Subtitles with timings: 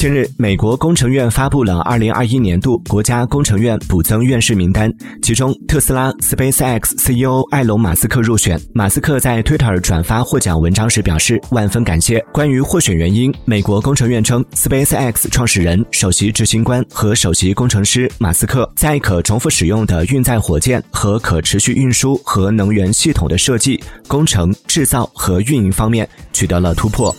[0.00, 8.58] 近日，美国工程院发布了二零二一年度国家工程院补增院士名单，其中特斯拉、SpaceX CEO 埃隆·马斯克入选。
[8.72, 12.18] 马斯克在 Twitter 转发获奖文章时表示，万分感谢。
[12.32, 23.78] 关于获选原因，美国工程院称，SpaceX 创始人、首席执行官和首席工程师马斯克在可重复使用的运载火箭和可持续运输和能源系统的设计、
[24.08, 27.14] 工程、制造和运营方面取得了突破。